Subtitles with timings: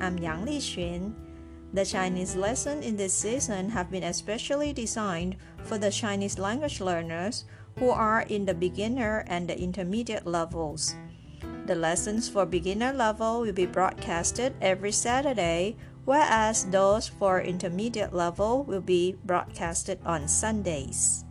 [0.00, 1.12] I'm Yang Li Liqun.
[1.72, 7.44] The Chinese lessons in this season have been especially designed for the Chinese language learners
[7.78, 10.94] who are in the beginner and the intermediate levels.
[11.66, 18.64] The lessons for beginner level will be broadcasted every Saturday, whereas those for intermediate level
[18.64, 21.24] will be broadcasted on Sundays.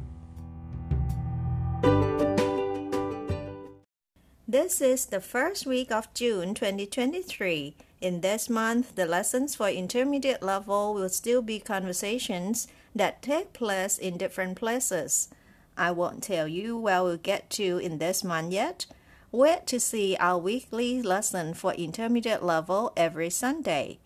[4.47, 7.75] This is the first week of June 2023.
[8.01, 13.97] In this month, the lessons for intermediate level will still be conversations that take place
[13.97, 15.29] in different places.
[15.77, 18.85] I won't tell you where we'll get to in this month yet.
[19.31, 23.99] Wait to see our weekly lesson for intermediate level every Sunday.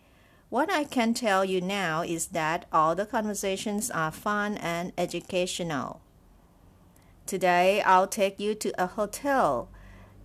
[0.48, 6.00] What I can tell you now is that all the conversations are fun and educational.
[7.26, 9.68] Today, I'll take you to a hotel.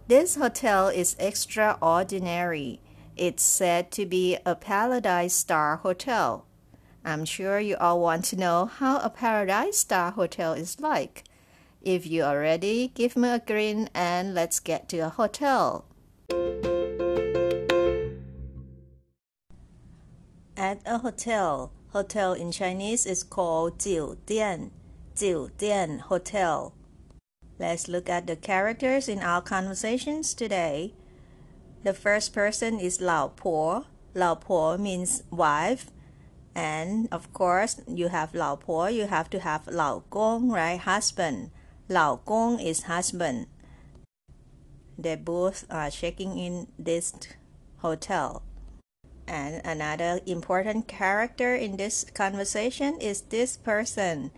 [0.08, 2.80] This hotel is extraordinary.
[3.17, 6.47] It's said to be a Paradise Star Hotel.
[7.05, 11.25] I'm sure you all want to know how a Paradise Star Hotel is like.
[11.83, 15.87] If you are ready, give me a grin and let's get to a hotel.
[20.57, 24.71] At a hotel, hotel in Chinese is called 酒店,
[25.15, 26.75] 酒店 hotel.
[27.59, 30.93] Let's look at the characters in our conversations today.
[31.86, 33.86] The first person is Lao Po.
[34.16, 35.92] Lao Po means wife.
[36.56, 40.80] And of course, you have Lao Po, you have to have Lao Gong, right?
[40.80, 41.52] Husband.
[41.88, 43.46] Lao Gong is husband.
[44.98, 47.14] They both are checking in this
[47.78, 48.42] hotel.
[49.28, 54.32] And another important character in this conversation is this person,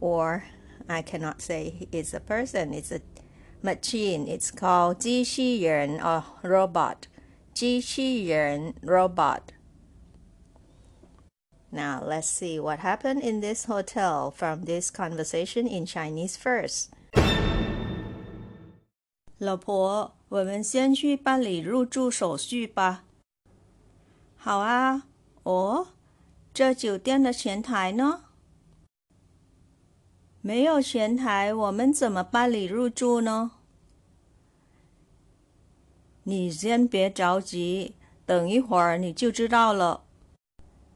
[0.00, 0.46] or
[0.88, 3.02] I cannot say it's a person, it's a
[3.65, 4.25] machine.
[4.25, 7.03] It's called 机器人 or robot.
[7.53, 9.41] 机器人 robot.
[11.69, 16.89] Now let's see what happened in this hotel from this conversation in Chinese first.
[19.37, 23.03] 老婆，我们先去办理入住手续吧。
[24.37, 25.07] 好啊。
[25.43, 25.87] 哦，
[26.53, 28.25] 这酒店的前台呢？
[30.41, 33.51] 没有前台，我们怎么办理入住呢？
[36.28, 37.94] 你先别着急，
[38.26, 40.02] 等一会儿你就知道了。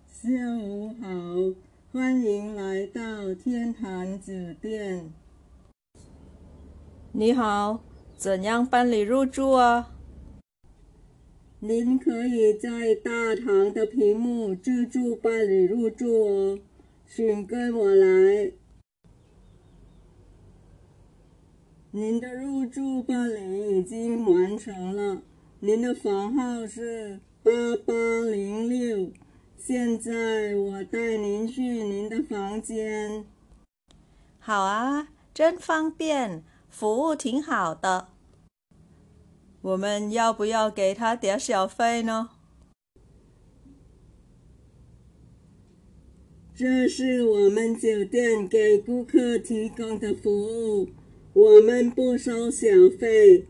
[0.09, 0.29] 下
[0.61, 1.09] 午好，
[1.93, 5.13] 欢迎来到天坛酒店。
[7.13, 7.79] 你好，
[8.17, 9.93] 怎样办理入住啊？
[11.61, 16.59] 您可以在大堂的屏幕自助办理入住哦，
[17.07, 18.51] 请跟我来。
[21.93, 25.23] 您的入住办理已经完成了，
[25.59, 27.51] 您的房号是八
[27.85, 27.93] 八
[28.31, 29.11] 零六。
[29.59, 33.25] 现在我带您去您的房间。
[34.39, 38.11] 好啊，真方便，服务挺好的。
[39.61, 42.31] 我们要不要给他点小费呢？
[46.55, 50.89] 这是我们酒店给顾客提供的服务。
[51.33, 52.67] 我们不收小
[52.99, 53.47] 费。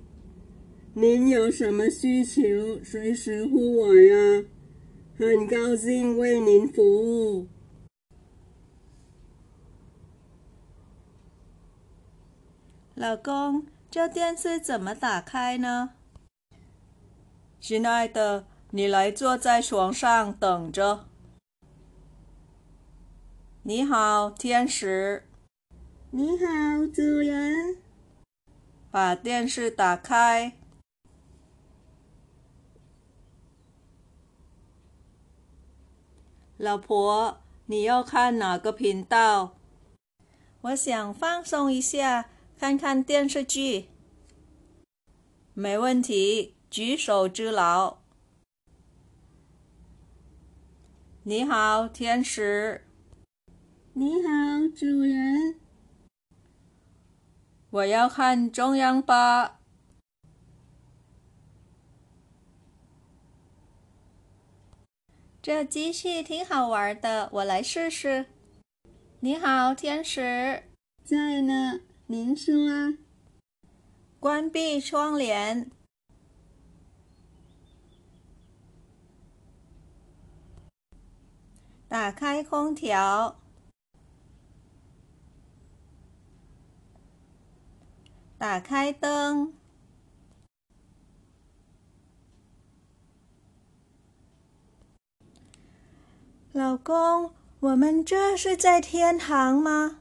[0.92, 4.44] 您有什么需求，随时呼我呀！
[5.16, 7.46] 很高兴为您服务。
[12.94, 15.94] 老公，这电视怎么打开呢？
[17.60, 21.06] 亲爱的，你来坐在床上等着。
[23.62, 25.24] 你好，天使。
[26.12, 26.44] 你好，
[26.92, 27.76] 主人。
[28.90, 30.56] 把电视打开。
[36.56, 39.56] 老婆，你要看哪个频道？
[40.62, 42.28] 我想放松一下，
[42.58, 43.86] 看看电视剧。
[45.54, 47.98] 没问题，举手之劳。
[51.22, 52.84] 你好，天使。
[53.92, 54.28] 你好，
[54.74, 55.60] 主人。
[57.70, 59.60] 我要看中央八。
[65.40, 68.26] 这机器挺好玩的，我来试试。
[69.20, 70.64] 你好，天使。
[71.04, 72.98] 在呢，您说啊。
[74.18, 75.70] 关闭窗帘。
[81.86, 83.40] 打开空调。
[88.40, 89.52] 打开灯。
[96.52, 99.98] 老公，我们这是在天堂吗？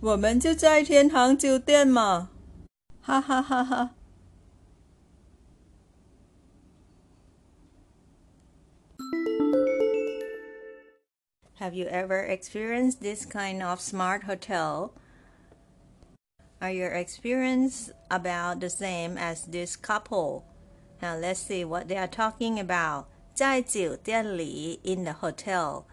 [0.00, 2.30] 我们就在天堂酒店嘛，
[3.02, 3.90] 哈哈哈哈。
[11.58, 14.92] Have you ever experienced this kind of smart hotel?
[16.63, 20.45] Are your experience about the same as this couple?
[21.01, 23.05] Now let's see what they are talking about.
[23.33, 25.85] 在酒店里 in the hotel.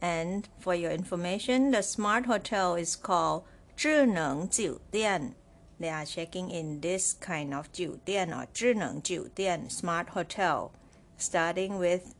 [0.00, 3.42] And for your information, the smart hotel is called
[3.76, 5.34] 智能酒店.
[5.78, 10.70] They are checking in this kind of 酒店 or 智能酒店 smart hotel.
[11.18, 12.14] Starting with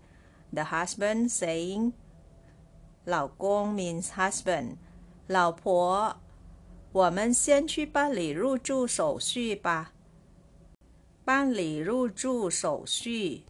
[0.53, 1.93] the husband saying
[3.07, 4.77] 老公 means husband.
[5.27, 6.21] 老婆
[6.93, 9.93] 我们先去办理入住手续吧。
[11.25, 13.43] 办理入住手续。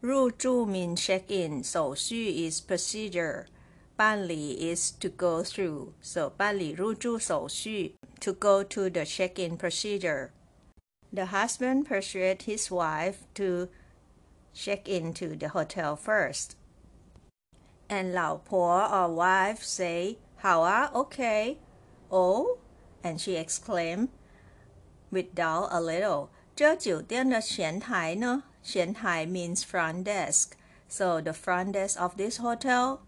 [0.00, 3.46] 入住 means check in，手续 is procedure，
[3.96, 10.30] 办理 is to go through。So 办理入住手续 to go to the check-in procedure.
[11.12, 13.68] The husband persuaded his wife to
[14.54, 16.50] check into the hotel first.
[17.88, 22.58] And 老婆 or wife say 好啊，OK。Oh,
[23.02, 24.08] and she exclaimed,
[25.10, 26.28] with doubt a little.
[26.54, 28.44] 这酒店的前台呢？
[28.62, 30.52] 前台 means front desk.
[30.88, 33.00] So the front desk of this hotel,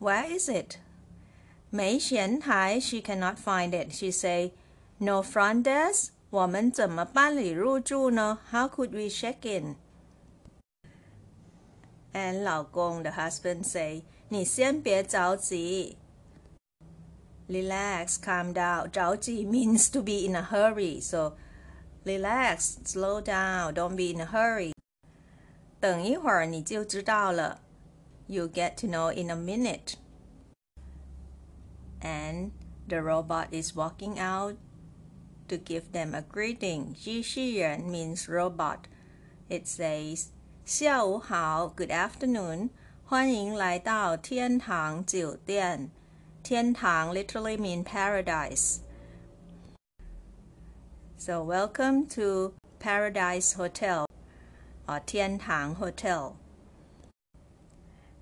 [0.00, 0.76] where is it?
[1.70, 3.92] 没前台 she cannot find it.
[3.92, 4.52] She say,
[4.98, 6.08] no front desk.
[6.30, 8.38] 我们怎么办理入住呢？
[8.50, 9.76] How could we check in?
[12.12, 15.96] And 老公 the husband say, 你先别着急。
[17.48, 18.90] relax, calm down.
[18.90, 21.00] 着急 means to be in a hurry.
[21.00, 21.36] So
[22.04, 24.72] relax, slow down, don't be in a hurry.
[25.80, 27.60] 等一会儿你就知道了。
[28.26, 29.94] You get to know in a minute.
[32.00, 32.50] And
[32.88, 34.56] the robot is walking out
[35.48, 36.92] to give them a greeting.
[36.92, 38.80] 机器人 means robot.
[39.48, 40.26] It says,
[40.64, 42.70] 下午好, good afternoon.
[43.04, 45.90] 欢迎来到天堂酒店。
[46.42, 48.80] 天堂 literally mean paradise.
[51.16, 54.06] So welcome to Paradise Hotel
[54.86, 56.36] or Tian Tang Hotel.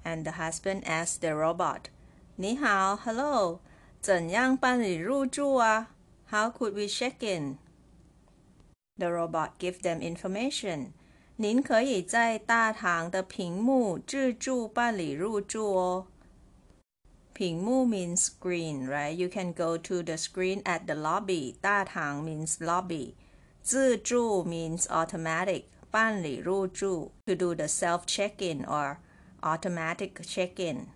[0.05, 1.91] And the husband asked the robot,
[2.37, 3.61] 你好, hello,
[4.01, 5.91] 怎样办理入住啊?
[6.31, 7.59] How could we check in?
[8.99, 10.93] The robot gave them information.
[11.37, 16.07] 您可以在大堂的屏幕自助办理入住哦。
[17.34, 19.18] Pingmu means screen, right?
[19.18, 21.58] You can go to the screen at the lobby.
[21.62, 23.16] Da Tang means lobby.
[23.64, 25.68] Zizhu means automatic.
[25.92, 29.00] Ban Li Ru Zhu to do the self check in or
[29.44, 30.88] automatic check in.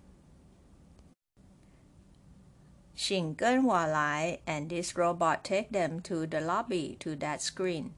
[2.96, 7.92] Xing Gen Wa Lai and this robot take them to the lobby to that screen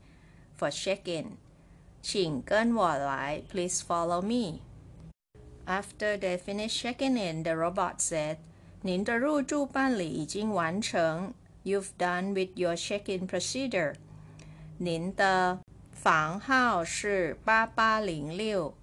[0.56, 1.38] for check in.
[2.02, 4.62] Xing Gen Wa Lai, please follow me.
[5.67, 8.37] After they finished checking in, the robot said,
[8.81, 11.33] 您的入住办理已经完成。
[11.63, 13.95] You've done with your check-in procedure.
[14.77, 15.59] 您的
[15.91, 18.73] 房号是八八零六。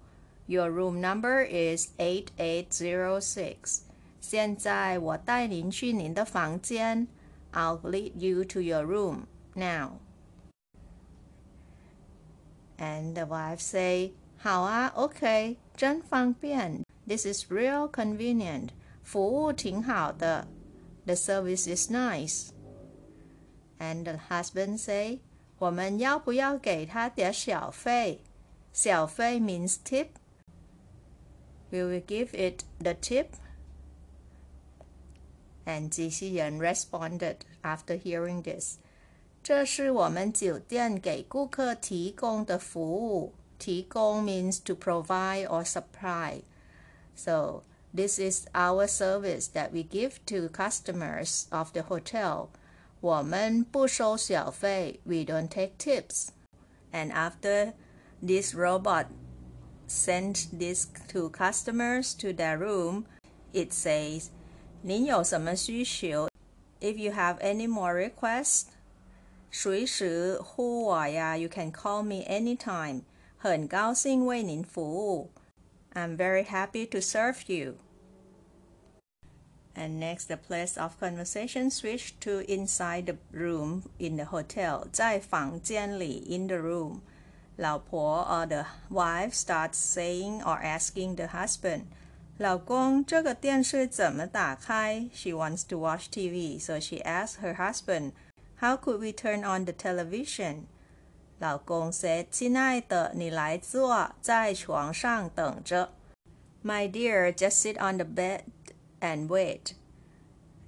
[0.47, 3.81] Your room number is eight eight zero six.
[4.19, 7.07] 现在我带您去您的房间。
[7.53, 9.99] I'll lead you to your room now.
[12.77, 14.13] And the wife say,
[14.45, 16.83] 好啊，OK，真方便。
[17.07, 18.69] This is real convenient.
[19.03, 20.47] 服务挺好的。
[21.05, 22.49] The service is nice.
[23.79, 25.19] And the husband say,
[25.57, 28.21] 我们要不要给他点小费？
[28.73, 30.07] 小费 means tip.
[31.71, 33.27] Will we give it the tip?
[35.65, 38.77] And 机器人 responded after hearing this.
[39.43, 43.33] 这是我们酒店给顾客提供的服务。
[43.59, 46.41] 提供 means to provide or supply.
[47.15, 52.49] So this is our service that we give to customers of the hotel.
[53.01, 54.99] 我们不收小费.
[55.03, 56.29] We don't take tips.
[56.91, 57.73] And after
[58.21, 59.07] this robot
[59.87, 63.05] send this to customers to their room,
[63.53, 64.27] it says,
[64.81, 66.29] 您有什么需求?
[66.79, 68.65] If you have any more requests,
[69.51, 73.01] 随时呼我呀, you can call me anytime.
[73.37, 75.31] 很高兴为您服务.
[75.93, 77.75] I'm very happy to serve you.
[79.73, 84.87] And next, the place of conversation switched to inside the room in the hotel.
[84.91, 87.01] 在房间里 in the room.
[87.57, 91.83] 老婆 or the wife starts saying or asking the husband,
[92.37, 95.09] 老公，这个电视怎么打开?
[95.13, 98.13] She wants to watch TV, so she asks her husband,
[98.59, 100.67] How could we turn on the television?
[101.39, 105.89] 老公 said, 亲爱的，你来坐，在床上等着。
[106.63, 108.43] My dear, just sit on the bed
[108.99, 109.73] and wait.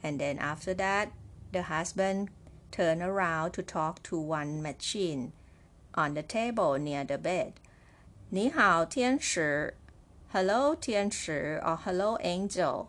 [0.01, 1.09] And then after that,
[1.51, 2.29] the husband
[2.71, 5.31] turned around to talk to one machine
[5.93, 7.53] on the table near the bed.
[8.29, 9.77] 你好，天使。
[10.31, 12.87] Hello, 天使 or Hello, angel.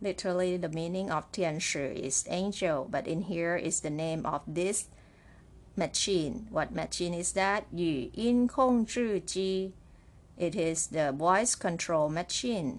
[0.00, 4.86] Literally, the meaning of 天使 is angel, but in here is the name of this
[5.76, 6.46] machine.
[6.50, 7.64] What machine is that?
[7.72, 9.72] 语音控制机.
[10.36, 12.78] It is the voice control machine.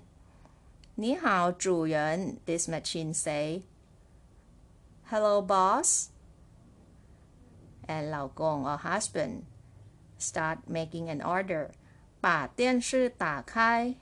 [0.96, 2.40] 你好，主人.
[2.46, 3.64] This machine say.
[5.10, 6.08] Hello, boss.
[7.88, 9.44] And 老公 or husband
[10.18, 11.72] start making an order.
[12.22, 13.96] 把电视打开.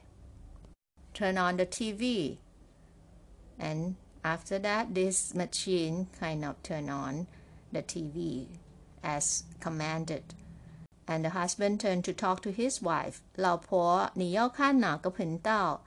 [1.14, 2.38] Turn on the TV.
[3.58, 7.28] And after that, this machine kind of turn on
[7.72, 8.48] the TV
[9.02, 10.24] as commanded.
[11.08, 13.20] And the husband turned to talk to his wife.
[13.36, 15.82] 老婆，你要看哪个频道?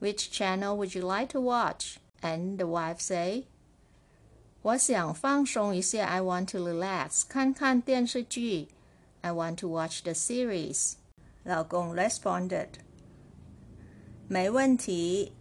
[0.00, 1.96] Which channel would you like to watch?
[2.20, 3.44] And the wife say,
[4.62, 6.06] 我想放松一下.
[6.06, 7.22] I want to relax.
[7.28, 8.68] 看看电视剧.
[9.20, 10.94] I want to watch the series.
[11.44, 12.68] 老公 responded,
[14.26, 15.32] 没问题.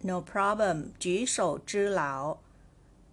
[0.00, 0.92] No problem.
[0.98, 2.38] 举手之劳.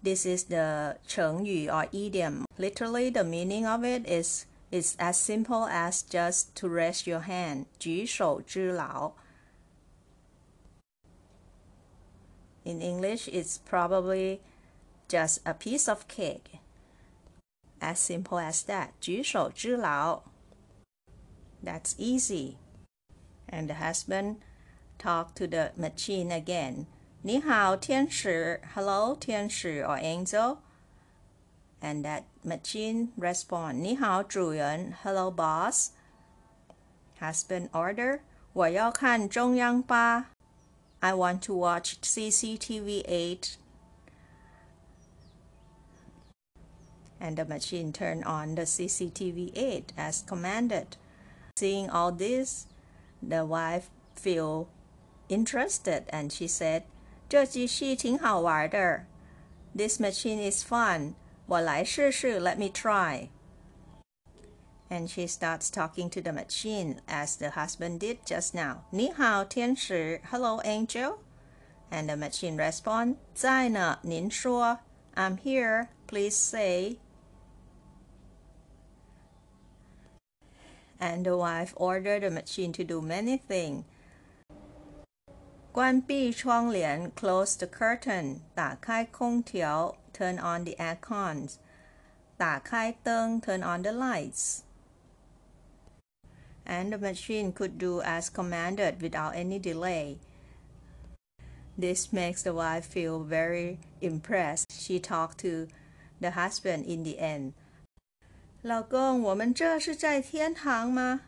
[0.02, 2.44] This is the 成语 or idiom.
[2.58, 7.66] Literally, the meaning of it is is as simple as just to raise your hand.
[7.78, 9.12] 举手之劳.
[12.64, 14.40] In English, it's probably
[15.08, 16.58] just a piece of cake.
[17.80, 18.90] As simple as that.
[19.00, 20.22] 举手之劳.
[21.62, 22.56] That's easy.
[23.48, 24.36] And the husband
[24.98, 26.86] talked to the machine again.
[27.22, 28.60] 你好，天使.
[28.74, 30.58] Hello, 天使 or angel.
[31.80, 33.74] And that machine respond.
[33.74, 34.94] 你好，主人.
[35.02, 35.90] Hello, boss.
[37.20, 38.20] Husband order.
[38.52, 40.30] 我要看中央八.
[41.00, 43.56] I want to watch CCTV 8.
[47.20, 50.96] And the machine turned on the CCTV 8 as commanded.
[51.56, 52.66] Seeing all this,
[53.22, 54.66] the wife feel
[55.28, 56.82] interested and she said,
[57.28, 59.04] 这机器挺好玩的.
[59.76, 61.14] This machine is fun.
[61.46, 62.38] 我来试试.
[62.40, 63.28] Let me try.
[64.90, 68.82] And she starts talking to the machine as the husband did just now.
[68.90, 70.20] 你好，天使.
[70.30, 71.18] Hello, angel.
[71.90, 74.80] And the machine responds, 在呢,您说.
[75.14, 75.88] I'm here.
[76.06, 76.98] Please say.
[80.98, 83.84] And the wife ordered the machine to do many things.
[85.76, 91.54] 关闭窗帘 close the curtain 打开空调 turn on the aircons
[92.36, 94.60] 打开灯 turn on the lights
[96.64, 100.18] and the machine could do as commanded without any delay
[101.78, 105.66] this makes the wife feel very impressed she talked to
[106.20, 107.52] the husband in the end
[108.62, 111.22] 老公，我们这是在天堂吗？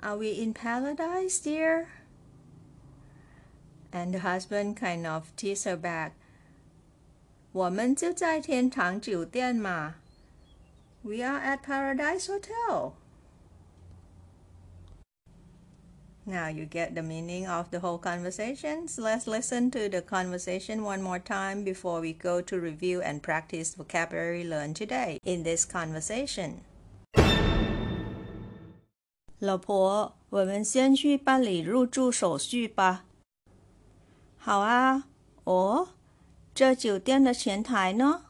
[0.00, 1.86] Are we in paradise, dear?
[3.90, 6.12] And the husband kind of teased her back.
[7.52, 9.96] 我们就在天堂酒店嘛。
[11.02, 12.94] We are at Paradise Hotel.
[16.24, 18.96] Now you get the meaning of the whole conversations.
[18.96, 23.74] Let's listen to the conversation one more time before we go to review and practice
[23.74, 26.60] vocabulary learned today in this conversation.
[29.40, 33.04] 老婆，我们先去办理入住手续吧。
[34.47, 35.03] 好啊，
[35.43, 35.89] 哦，
[36.55, 38.21] 这酒店的前台呢？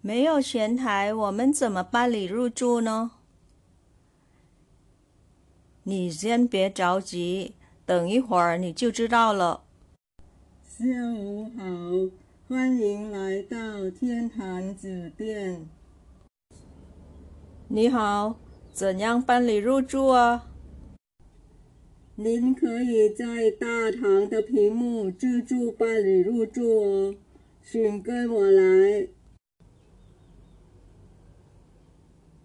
[0.00, 3.10] 没有前台，我们怎么办理入住呢？
[5.82, 9.64] 你先别着急，等一会儿你就知道了。
[10.62, 11.64] 下午好，
[12.48, 15.68] 欢迎来到天坛酒店。
[17.66, 18.36] 你好，
[18.72, 20.46] 怎样办理入住啊？
[22.18, 27.14] 您可以在大堂的屏幕自助办理入住哦，
[27.62, 29.08] 请跟我来。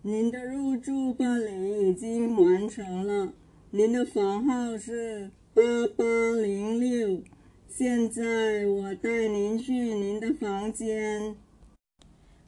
[0.02, 3.32] 您的入住办理已经完成了，
[3.70, 5.62] 您的房号是八
[5.96, 7.22] 八零六。
[7.70, 11.38] 现在我带您去您的房间。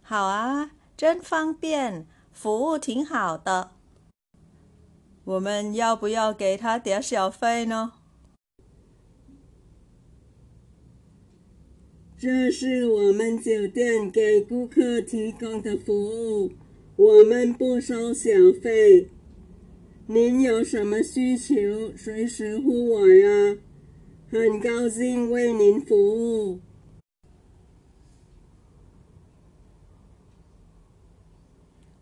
[0.01, 3.72] 好啊，真方便，服务挺好的。
[5.25, 7.94] 我们要不要给他点小费呢？
[12.18, 16.51] 这是我们酒店给顾客提供的服务，
[16.96, 18.30] 我们不收小
[18.62, 19.10] 费。
[20.08, 23.58] 您有什么需求，随时呼我呀。
[24.30, 26.60] 很高兴为您服务，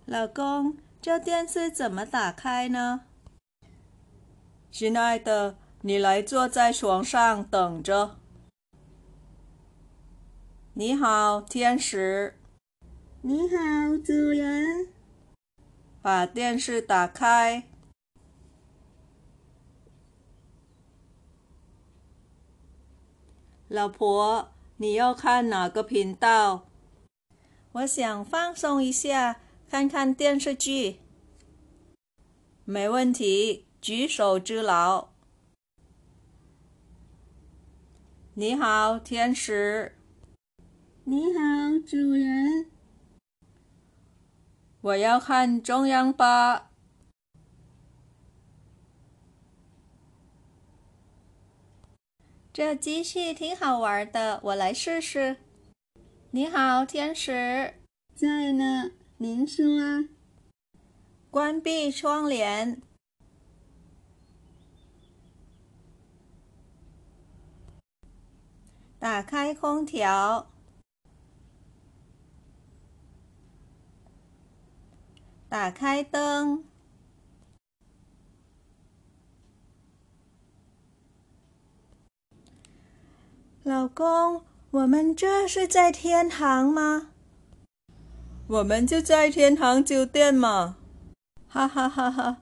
[0.05, 0.77] 老公。
[1.01, 3.05] 这电视怎么打开呢？
[4.71, 8.17] 亲爱的，你来坐在床上等着。
[10.73, 12.39] 你好，天使。
[13.21, 14.87] 你好，主人。
[16.01, 17.67] 把电视打开。
[23.67, 26.65] 老婆，你要看哪个频道？
[27.73, 30.99] 我想放松一下，看看电视剧。
[32.63, 35.09] 没问题，举手之劳。
[38.35, 39.97] 你好，天使。
[41.03, 41.39] 你好，
[41.83, 42.69] 主人。
[44.81, 46.69] 我要看中央八。
[52.53, 55.37] 这机器挺好玩的，我来试试。
[56.29, 57.73] 你好，天使。
[58.13, 60.07] 在呢，您说啊。
[61.31, 62.81] 关闭窗帘，
[69.01, 70.47] 打开空调，
[75.49, 76.63] 打开灯。
[83.63, 87.09] 老公，我们这是在天堂吗？
[88.45, 90.77] 我们就在天堂酒店嘛。
[91.47, 92.37] 哈哈哈哈。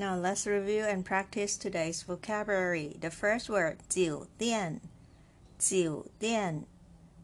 [0.00, 2.96] Now let's review and practice today's vocabulary.
[2.98, 4.80] The first word 酒店
[5.58, 6.64] 酒店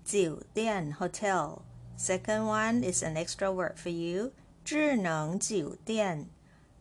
[0.05, 1.63] 酒店 hotel.
[1.97, 4.33] Second one is an extra word for you.
[4.63, 6.29] 智能酒店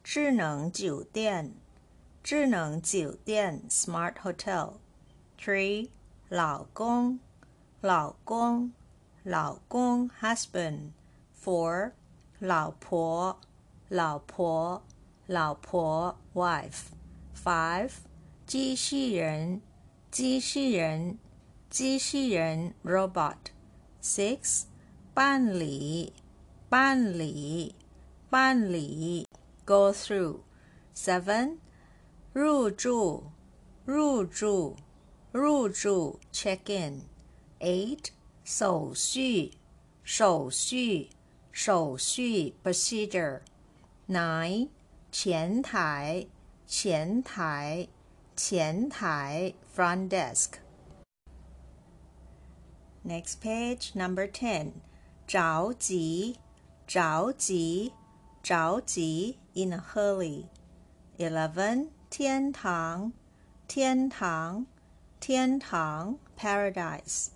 [0.03, 1.53] 智能酒店
[2.21, 4.79] 智能酒店 smart hotel.
[5.39, 5.91] Three
[6.27, 7.19] 老公，
[7.79, 8.73] 老公，
[9.23, 11.93] 老公，husband。Four，
[12.39, 13.39] 老婆，
[13.87, 14.83] 老婆，老婆
[15.30, 16.86] 老婆，wife。
[17.44, 17.92] Five，
[18.48, 19.62] 机器人，
[20.10, 21.18] 机器人，
[21.70, 23.36] 机器人，robot。
[24.02, 24.64] Six，
[25.14, 26.12] 办理，
[26.68, 27.76] 办理，
[28.28, 29.24] 办理
[29.64, 30.40] ，go through。
[30.96, 31.58] Seven，
[32.32, 33.22] 入住，
[33.84, 34.74] 入住。
[35.30, 37.02] 入住 check in
[37.60, 38.06] eight
[38.42, 39.52] 手续
[40.02, 41.08] 手续
[41.52, 43.42] 手续 procedure
[44.08, 44.66] nine
[45.11, 46.27] 前台
[46.67, 47.87] 前台
[48.35, 50.59] 前台 front desk
[53.05, 54.73] next page number ten
[55.27, 56.37] 着急
[56.85, 57.93] 着急
[58.43, 60.45] 着急 in a hurry
[61.17, 63.13] eleven 天堂
[63.67, 64.65] 天堂
[65.19, 67.27] 天堂 paradise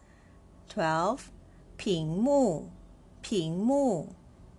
[0.70, 1.22] twelve
[1.78, 2.70] 屏幕
[3.22, 4.14] 屏幕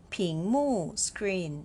[0.09, 1.65] 屏幕 screen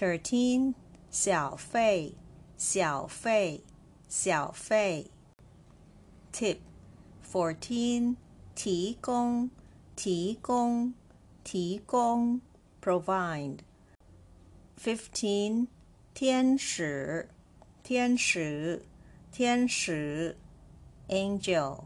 [0.00, 0.72] thirteen
[1.10, 2.14] 小费
[2.56, 3.62] 小费
[4.08, 5.10] 小费
[6.32, 6.56] tip
[7.22, 8.16] fourteen
[8.54, 9.50] 提供
[9.94, 10.94] 提供
[11.44, 12.40] 提供
[12.82, 13.58] provide
[14.82, 15.66] fifteen
[16.14, 17.28] 天使
[17.82, 18.82] 天使
[19.30, 20.34] 天使
[21.08, 21.84] Angel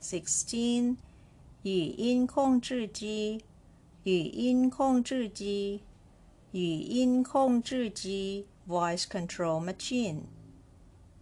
[0.00, 0.96] sixteen
[1.62, 3.44] 语音控制机，
[4.02, 5.82] 语音控制机，
[6.53, 10.23] 语音控制机 voice control machine.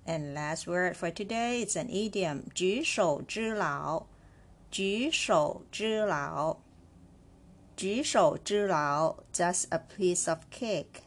[0.06, 4.06] And last word for today is an idiom 举手之劳，
[4.72, 6.58] 举手之劳，
[7.76, 11.02] 举手之劳 just a piece of cake.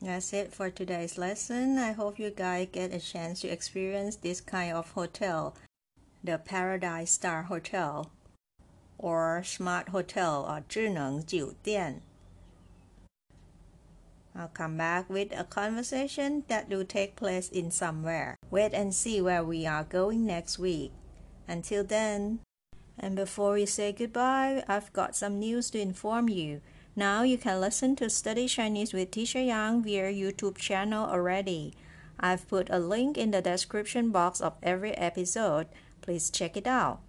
[0.00, 1.78] That's it for today's lesson.
[1.78, 5.54] I hope you guys get a chance to experience this kind of hotel,
[6.24, 8.10] the Paradise Star Hotel,
[8.98, 12.02] or Smart Hotel, or 智能酒店.
[14.37, 18.37] I'll come back with a conversation that will take place in somewhere.
[18.51, 20.91] Wait and see where we are going next week.
[21.47, 22.39] Until then,
[22.99, 26.61] and before we say goodbye, I've got some news to inform you.
[26.95, 31.73] Now you can listen to Study Chinese with Teacher Yang via YouTube channel already.
[32.19, 35.67] I've put a link in the description box of every episode.
[36.01, 37.01] Please check it out.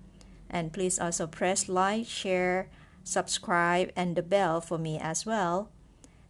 [0.51, 2.69] And please also press like, share,
[3.05, 5.71] subscribe, and the bell for me as well.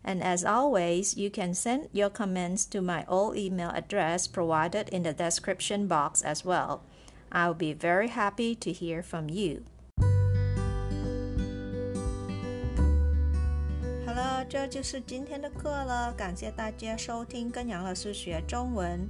[0.05, 5.03] And as always, you can send your comments to my old email address provided in
[5.03, 6.81] the description box as well.
[7.31, 9.63] I'll be very happy to hear from you.
[14.05, 16.13] Hello，这就是今天的课了。
[16.13, 19.09] 感谢大家收听跟杨老师学中文。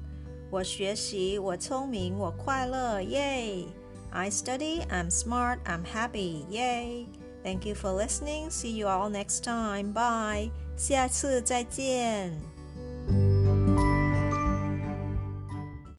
[0.52, 3.66] 我学习，我聪明，我快乐，耶！
[4.12, 7.08] I study, I'm smart, I'm happy, yay!
[7.44, 8.52] Thank you for listening.
[8.52, 9.92] See you all next time.
[9.92, 10.52] Bye.
[10.79, 12.58] 下次再见。